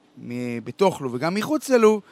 [0.64, 2.03] בתוך לו וגם מחוץ ללוב,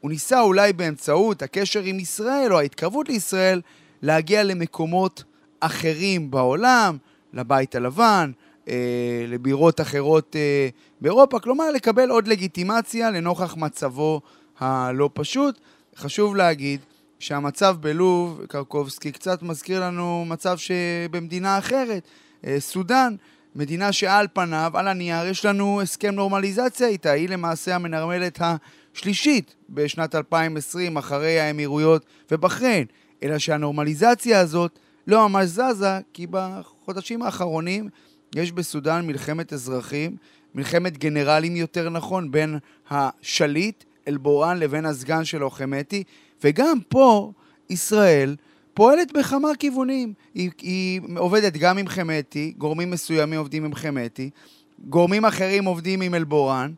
[0.00, 3.60] הוא ניסה אולי באמצעות הקשר עם ישראל או ההתקרבות לישראל
[4.02, 5.24] להגיע למקומות
[5.60, 6.96] אחרים בעולם,
[7.32, 8.32] לבית הלבן,
[8.68, 10.68] אה, לבירות אחרות אה,
[11.00, 14.20] באירופה, כלומר לקבל עוד לגיטימציה לנוכח מצבו
[14.58, 15.60] הלא פשוט.
[15.96, 16.80] חשוב להגיד
[17.18, 22.02] שהמצב בלוב, קרקובסקי, קצת מזכיר לנו מצב שבמדינה אחרת,
[22.46, 23.14] אה, סודאן,
[23.54, 30.14] מדינה שעל פניו, על הנייר, יש לנו הסכם נורמליזציה איתה, היא למעשה המנרמלת השלישית בשנת
[30.14, 32.86] 2020, אחרי האמירויות ובחריין.
[33.22, 37.88] אלא שהנורמליזציה הזאת לא ממש זזה, כי בחודשים האחרונים
[38.34, 40.16] יש בסודאן מלחמת אזרחים,
[40.54, 42.58] מלחמת גנרלים יותר נכון, בין
[42.90, 46.04] השליט אל-בורן לבין הסגן שלו חמתי,
[46.44, 47.32] וגם פה
[47.70, 48.36] ישראל
[48.74, 50.12] פועלת בכמה כיוונים.
[50.34, 54.30] היא, היא עובדת גם עם חמתי, גורמים מסוימים עובדים עם חמתי,
[54.78, 56.72] גורמים אחרים עובדים עם אל-בורן,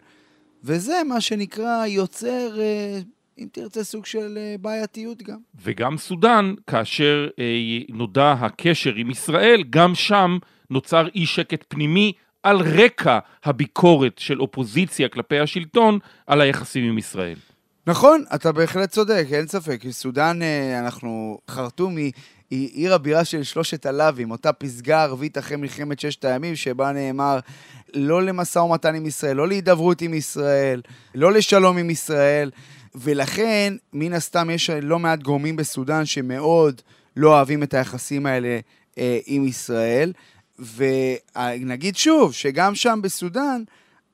[0.64, 2.98] וזה מה שנקרא יוצר, אה,
[3.38, 5.38] אם תרצה, סוג של אה, בעייתיות גם.
[5.62, 7.44] וגם סודאן, כאשר אה,
[7.88, 10.38] נודע הקשר עם ישראל, גם שם
[10.70, 12.12] נוצר אי שקט פנימי
[12.46, 17.36] על רקע הביקורת של אופוזיציה כלפי השלטון על היחסים עם ישראל.
[17.86, 19.82] נכון, אתה בהחלט צודק, אין ספק.
[19.90, 22.12] סודאן, אה, אנחנו, חרטום היא,
[22.50, 27.38] היא עיר הבירה של שלושת הלאווים, אותה פסגה ערבית אחרי מלחמת ששת הימים, שבה נאמר
[27.94, 30.80] לא למשא ומתן עם ישראל, לא להידברות עם ישראל,
[31.14, 32.50] לא לשלום עם ישראל,
[32.94, 36.82] ולכן, מן הסתם, יש לא מעט גורמים בסודאן שמאוד
[37.16, 38.58] לא אוהבים את היחסים האלה
[38.98, 40.12] אה, עם ישראל.
[40.58, 43.62] ונגיד שוב, שגם שם בסודאן,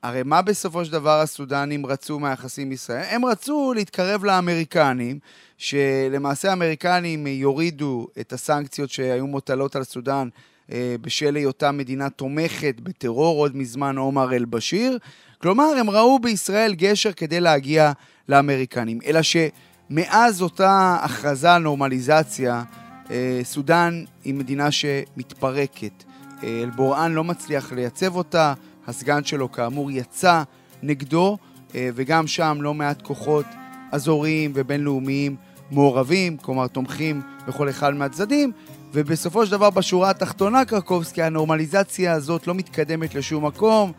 [0.03, 3.05] הרי מה בסופו של דבר הסודנים רצו מהיחסים עם ישראל?
[3.09, 5.19] הם רצו להתקרב לאמריקנים,
[5.57, 10.29] שלמעשה האמריקנים יורידו את הסנקציות שהיו מוטלות על סודאן
[10.71, 14.97] אה, בשל היותה מדינה תומכת בטרור עוד מזמן עומר אל-בשיר.
[15.37, 17.91] כלומר, הם ראו בישראל גשר כדי להגיע
[18.29, 18.99] לאמריקנים.
[19.05, 22.63] אלא שמאז אותה הכרזה על נורמליזציה,
[23.11, 26.03] אה, סודאן היא מדינה שמתפרקת.
[26.43, 28.53] אלבוראן לא מצליח לייצב אותה,
[28.87, 30.43] הסגן שלו כאמור יצא
[30.83, 31.37] נגדו,
[31.75, 33.45] אה, וגם שם לא מעט כוחות
[33.91, 35.35] אזוריים ובינלאומיים
[35.71, 38.51] מעורבים, כלומר תומכים בכל אחד מהצדדים,
[38.93, 43.91] ובסופו של דבר בשורה התחתונה קרקובסקי, הנורמליזציה הזאת לא מתקדמת לשום מקום,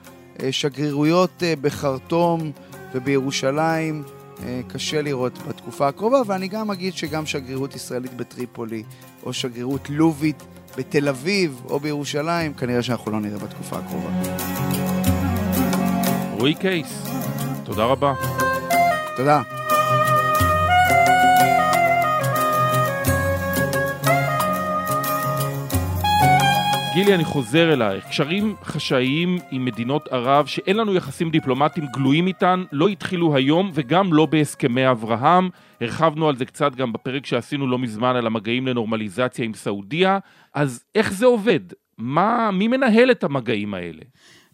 [0.42, 2.50] אה, שגרירויות אה, בחרטום
[2.94, 4.02] ובירושלים
[4.68, 8.82] קשה לראות בתקופה הקרובה, ואני גם אגיד שגם שגרירות ישראלית בטריפולי
[9.22, 10.42] או שגרירות לובית
[10.76, 14.10] בתל אביב או בירושלים, כנראה שאנחנו לא נראה בתקופה הקרובה.
[16.38, 17.06] רועי קייס,
[17.64, 18.14] תודה רבה.
[19.16, 19.53] תודה.
[26.94, 28.06] גילי, אני חוזר אלייך.
[28.08, 34.12] קשרים חשאיים עם מדינות ערב שאין לנו יחסים דיפלומטיים גלויים איתן, לא התחילו היום וגם
[34.12, 35.48] לא בהסכמי אברהם.
[35.80, 40.18] הרחבנו על זה קצת גם בפרק שעשינו לא מזמן על המגעים לנורמליזציה עם סעודיה.
[40.54, 41.60] אז איך זה עובד?
[41.98, 44.02] מה, מי מנהל את המגעים האלה?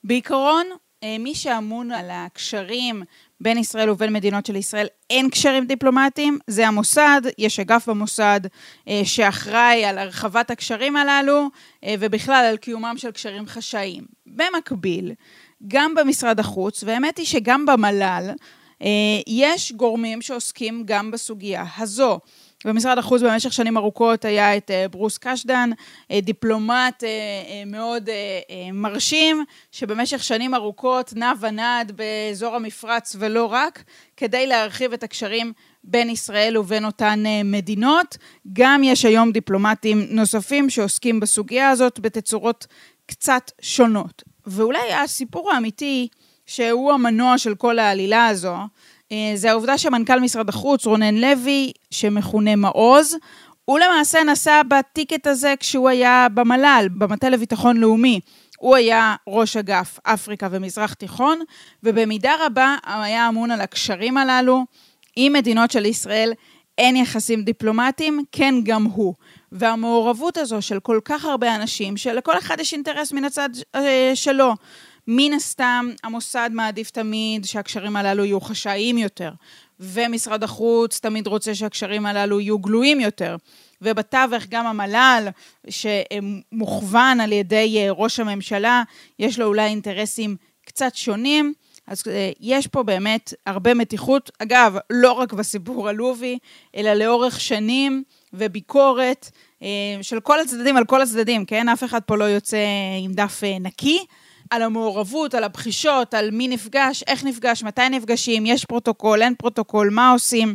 [0.04, 0.66] בעיקרון,
[1.02, 3.02] אה, מי שאמון על הקשרים
[3.40, 8.40] בין ישראל ובין מדינות של ישראל אין קשרים דיפלומטיים, זה המוסד, יש אגף במוסד
[8.88, 11.48] אה, שאחראי על הרחבת הקשרים הללו
[11.84, 14.04] אה, ובכלל על קיומם של קשרים חשאיים.
[14.26, 15.12] במקביל,
[15.68, 18.30] גם במשרד החוץ, והאמת היא שגם במל"ל,
[19.26, 22.20] יש גורמים שעוסקים גם בסוגיה הזו.
[22.64, 25.70] במשרד החוץ במשך שנים ארוכות היה את אה, ברוס קשדן,
[26.10, 28.08] אה, דיפלומט אה, מאוד
[28.72, 33.82] מרשים, שבמשך שנים ארוכות נע ונד באזור המפרץ ולא רק,
[34.16, 35.52] כדי להרחיב את הקשרים
[35.84, 38.16] בין ישראל ובין אותן מדינות.
[38.52, 42.66] גם יש היום דיפלומטים נוספים שעוסקים בסוגיה הזאת בתצורות
[43.06, 44.22] קצת שונות.
[44.46, 46.08] ואולי הסיפור האמיתי,
[46.46, 48.56] שהוא המנוע של כל העלילה הזו,
[49.34, 53.16] זה העובדה שמנכ"ל משרד החוץ, רונן לוי, שמכונה מעוז,
[53.64, 58.20] הוא למעשה נסע בטיקט הזה כשהוא היה במל"ל, במטה לביטחון לאומי.
[58.58, 61.40] הוא היה ראש אגף אפריקה ומזרח תיכון,
[61.82, 64.64] ובמידה רבה היה אמון על הקשרים הללו
[65.16, 66.32] עם מדינות של ישראל.
[66.78, 69.14] אין יחסים דיפלומטיים, כן גם הוא.
[69.52, 74.54] והמעורבות הזו של כל כך הרבה אנשים, שלכל אחד יש אינטרס מן הצד אה, שלו,
[75.06, 79.30] מן הסתם, המוסד מעדיף תמיד שהקשרים הללו יהיו חשאיים יותר,
[79.80, 83.36] ומשרד החוץ תמיד רוצה שהקשרים הללו יהיו גלויים יותר.
[83.82, 85.28] ובתווך גם המל"ל,
[85.68, 88.82] שמוכוון על ידי אה, ראש הממשלה,
[89.18, 90.36] יש לו אולי אינטרסים
[90.66, 91.54] קצת שונים.
[91.86, 94.30] אז אה, יש פה באמת הרבה מתיחות.
[94.38, 96.38] אגב, לא רק בסיפור הלובי,
[96.76, 99.30] אלא לאורך שנים וביקורת
[99.62, 99.68] אה,
[100.02, 101.68] של כל הצדדים על כל הצדדים, כן?
[101.68, 102.58] אף אחד פה לא יוצא
[103.04, 104.04] עם דף נקי.
[104.50, 109.90] על המעורבות, על הבחישות, על מי נפגש, איך נפגש, מתי נפגשים, יש פרוטוקול, אין פרוטוקול,
[109.90, 110.54] מה עושים.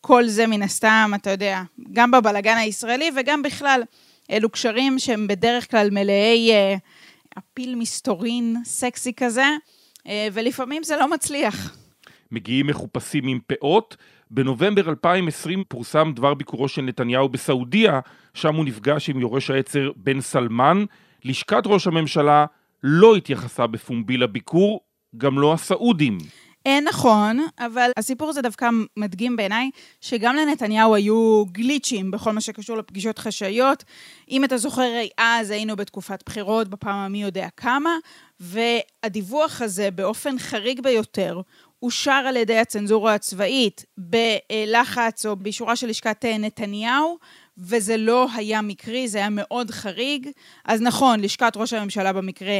[0.00, 3.82] כל זה מן הסתם, אתה יודע, גם בבלגן הישראלי וגם בכלל,
[4.30, 6.74] אלו קשרים שהם בדרך כלל מלאי אה,
[7.38, 9.46] אפיל מסתורין סקסי כזה,
[10.06, 11.76] אה, ולפעמים זה לא מצליח.
[12.32, 13.96] מגיעים מחופשים עם פאות.
[14.30, 18.00] בנובמבר 2020 פורסם דבר ביקורו של נתניהו בסעודיה,
[18.34, 20.84] שם הוא נפגש עם יורש העצר בן סלמן.
[21.24, 22.46] לשכת ראש הממשלה
[22.86, 24.80] לא התייחסה בפומבי לביקור,
[25.16, 26.18] גם לא הסעודים.
[26.66, 29.70] אה, נכון, אבל הסיפור הזה דווקא מדגים בעיניי
[30.00, 33.84] שגם לנתניהו היו גליצ'ים בכל מה שקשור לפגישות חשאיות.
[34.30, 37.90] אם אתה זוכר, אז היינו בתקופת בחירות בפעם המי יודע כמה,
[38.40, 41.40] והדיווח הזה באופן חריג ביותר
[41.82, 47.18] אושר על ידי הצנזורה הצבאית בלחץ או באישורה של לשכת נתניהו,
[47.58, 50.28] וזה לא היה מקרי, זה היה מאוד חריג.
[50.64, 52.58] אז נכון, לשכת ראש הממשלה במקרה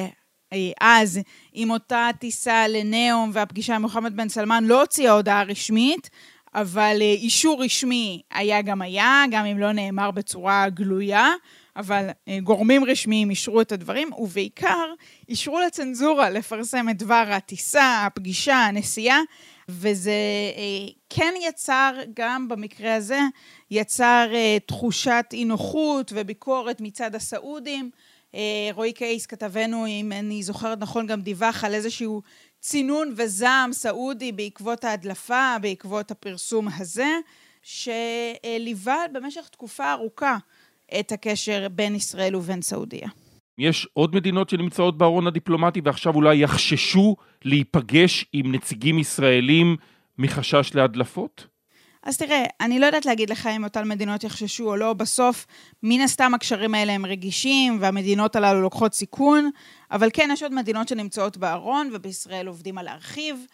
[0.52, 1.20] אה, אז,
[1.52, 6.11] עם אותה טיסה לנאום והפגישה עם מוחמד בן סלמן, לא הוציאה הודעה רשמית,
[6.54, 11.33] אבל אה, אישור רשמי היה גם היה, גם אם לא נאמר בצורה גלויה,
[11.76, 14.92] אבל אה, גורמים רשמיים אישרו את הדברים, ובעיקר
[15.28, 19.20] אישרו לצנזורה לפרסם את דבר הטיסה, הפגישה, הנסיעה,
[19.68, 20.12] וזה
[21.11, 23.20] כן יצר, גם במקרה הזה,
[23.70, 24.27] יצר
[24.66, 27.90] תחושת אי נוחות וביקורת מצד הסעודים.
[28.35, 32.22] אה, רועי קייס, כתבנו, אם אני זוכרת נכון, גם דיווח על איזשהו
[32.61, 37.18] צינון וזעם סעודי בעקבות ההדלפה, בעקבות הפרסום הזה,
[37.62, 40.37] שליווה במשך תקופה ארוכה
[41.00, 43.09] את הקשר בין ישראל ובין סעודיה.
[43.58, 49.76] יש עוד מדינות שנמצאות בארון הדיפלומטי ועכשיו אולי יחששו להיפגש עם נציגים ישראלים
[50.18, 51.46] מחשש להדלפות?
[52.02, 55.46] אז תראה, אני לא יודעת להגיד לך אם אותן מדינות יחששו או לא, בסוף,
[55.82, 59.50] מן הסתם הקשרים האלה הם רגישים, והמדינות הללו לוקחות סיכון,
[59.90, 63.46] אבל כן, יש עוד מדינות שנמצאות בארון, ובישראל עובדים על להרחיב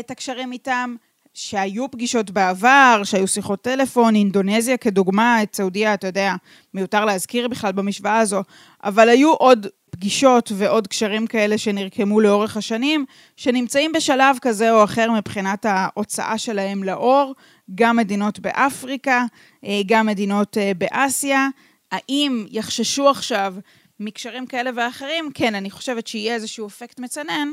[0.00, 0.94] את הקשרים איתם,
[1.38, 6.34] שהיו פגישות בעבר, שהיו שיחות טלפון, אינדונזיה כדוגמה, את סעודיה, אתה יודע,
[6.74, 8.42] מיותר להזכיר בכלל במשוואה הזו,
[8.84, 13.04] אבל היו עוד פגישות ועוד קשרים כאלה שנרקמו לאורך השנים,
[13.36, 17.34] שנמצאים בשלב כזה או אחר מבחינת ההוצאה שלהם לאור,
[17.74, 19.24] גם מדינות באפריקה,
[19.64, 21.48] אה, גם מדינות אה, באסיה.
[21.92, 23.54] האם יחששו עכשיו
[24.00, 25.30] מקשרים כאלה ואחרים?
[25.34, 27.48] כן, אני חושבת שיהיה איזשהו אפקט מצנן,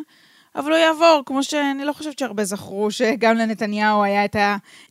[0.56, 4.36] אבל הוא יעבור, כמו שאני לא חושבת שהרבה זכרו, שגם לנתניהו היה את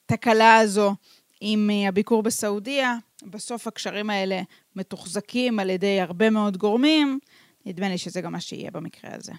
[0.09, 0.95] התקלה הזו
[1.41, 2.97] עם אה, הביקור בסעודיה.
[3.31, 4.41] בסוף הקשרים האלה
[4.77, 7.19] מתוחזקים על ידי הרבה מאוד גורמים.
[7.67, 9.33] נדמה לי שזה גם מה שיהיה במקרה הזה.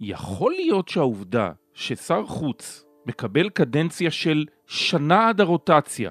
[0.00, 6.10] יכול להיות שהעובדה ששר חוץ מקבל קדנציה של שנה עד הרוטציה,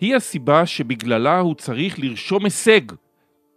[0.00, 2.80] היא הסיבה שבגללה הוא צריך לרשום הישג,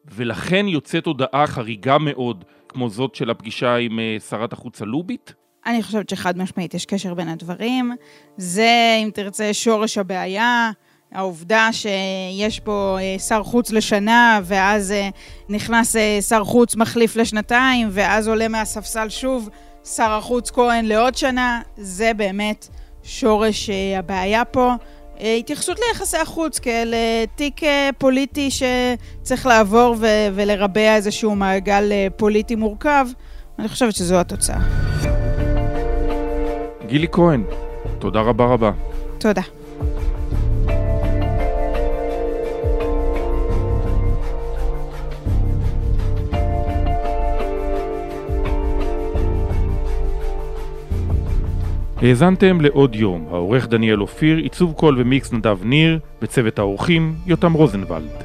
[0.05, 5.33] ולכן יוצאת הודעה חריגה מאוד, כמו זאת של הפגישה עם אה, שרת החוץ הלובית?
[5.65, 7.91] אני חושבת שחד משמעית יש קשר בין הדברים.
[8.38, 10.71] זה, אם תרצה, שורש הבעיה.
[11.12, 15.09] העובדה שיש פה אה, שר חוץ לשנה, ואז אה,
[15.49, 15.95] נכנס
[16.29, 19.49] שר חוץ מחליף לשנתיים, ואז עולה מהספסל שוב
[19.86, 22.67] שר החוץ כהן לעוד שנה, זה באמת
[23.03, 24.73] שורש הבעיה פה.
[25.23, 26.93] התייחסות ליחסי החוץ כאל
[27.36, 27.62] תיק
[27.97, 29.95] פוליטי שצריך לעבור
[30.36, 33.05] ולרבע איזשהו מעגל פוליטי מורכב.
[33.59, 34.59] אני חושבת שזו התוצאה.
[36.86, 37.43] גילי כהן,
[37.99, 38.71] תודה רבה רבה.
[39.17, 39.41] תודה.
[52.03, 58.23] האזנתם לעוד יום, העורך דניאל אופיר, עיצוב קול ומיקס נדב ניר, וצוות האורחים, יותם רוזנבלד.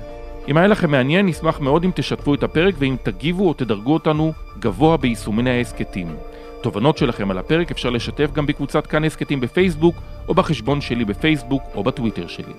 [0.48, 4.32] אם היה לכם מעניין, נשמח מאוד אם תשתפו את הפרק ואם תגיבו או תדרגו אותנו
[4.58, 6.16] גבוה ביישומני ההסכתים.
[6.62, 9.96] תובנות שלכם על הפרק אפשר לשתף גם בקבוצת כאן הסכתים בפייסבוק,
[10.28, 12.52] או בחשבון שלי בפייסבוק או בטוויטר שלי.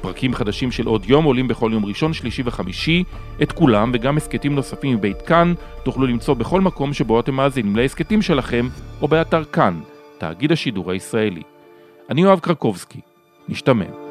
[0.00, 3.04] פרקים חדשים של עוד יום עולים בכל יום ראשון, שלישי וחמישי.
[3.42, 8.22] את כולם וגם הסכתים נוספים מבית כאן תוכלו למצוא בכל מקום שבו אתם מאזינים להסכתים
[8.22, 8.68] שלכם,
[9.02, 9.80] או באתר כאן,
[10.20, 11.42] תאגיד השידור הישראלי.
[12.10, 13.00] אני יואב קרקובסקי,
[13.48, 14.09] נשתמע.